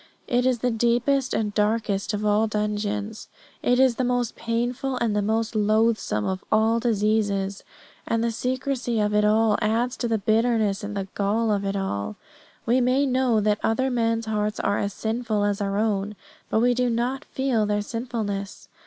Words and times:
It 0.25 0.47
is 0.47 0.57
the 0.65 0.71
deepest 0.71 1.31
and 1.35 1.53
darkest 1.53 2.11
of 2.11 2.25
all 2.25 2.47
dungeons. 2.47 3.29
It 3.61 3.79
is 3.79 3.97
the 3.97 4.03
most 4.03 4.35
painful 4.35 4.97
and 4.97 5.15
the 5.15 5.21
most 5.21 5.53
loathsome 5.55 6.25
of 6.25 6.43
all 6.51 6.79
diseases. 6.79 7.63
And 8.07 8.23
the 8.23 8.31
secrecy 8.31 8.99
of 8.99 9.13
it 9.13 9.23
all 9.23 9.59
adds 9.61 9.95
to 9.97 10.07
the 10.07 10.17
bitterness 10.17 10.83
and 10.83 10.97
the 10.97 11.07
gall 11.13 11.51
of 11.51 11.65
it 11.65 11.75
all. 11.75 12.15
We 12.65 12.81
may 12.81 13.05
know 13.05 13.41
that 13.41 13.59
other 13.61 13.91
men's 13.91 14.25
hearts 14.25 14.59
are 14.61 14.79
as 14.79 14.91
sinful 14.93 15.43
as 15.43 15.61
our 15.61 15.77
own, 15.77 16.15
but 16.49 16.61
we 16.61 16.73
do 16.73 16.89
not 16.89 17.23
feel 17.25 17.67
their 17.67 17.83
sinfulness. 17.83 18.69